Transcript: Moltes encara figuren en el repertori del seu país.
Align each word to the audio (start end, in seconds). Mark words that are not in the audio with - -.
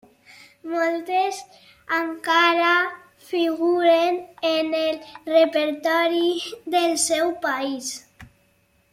Moltes 0.69 1.41
encara 1.97 2.69
figuren 3.27 4.17
en 4.51 4.71
el 4.79 4.97
repertori 5.35 6.31
del 6.77 6.97
seu 7.07 7.35
país. 7.49 7.91